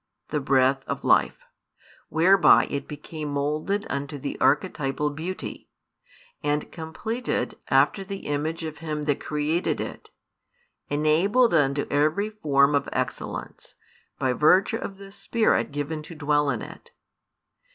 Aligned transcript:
the 0.29 0.39
Breath 0.39 0.83
of 0.87 1.03
Life, 1.03 1.43
whereby 2.09 2.65
it 2.71 2.87
became 2.87 3.27
moulded 3.33 3.85
unto 3.87 4.17
the 4.17 4.35
archetypal 4.41 5.11
Beauty, 5.11 5.69
and 6.41 6.71
completed 6.71 7.53
after 7.69 8.03
the 8.03 8.25
image 8.25 8.63
of 8.63 8.79
Him 8.79 9.03
that 9.05 9.19
created 9.19 9.79
it, 9.79 10.09
enabled 10.89 11.53
unto 11.53 11.85
every 11.91 12.31
form 12.31 12.73
of 12.73 12.89
excellence, 12.91 13.75
by 14.17 14.33
virtue 14.33 14.77
of 14.77 14.97
the 14.97 15.11
Spirit 15.11 15.71
given 15.71 16.01
to 16.01 16.15
dwell 16.15 16.49
in 16.49 16.63
it. 16.63 16.89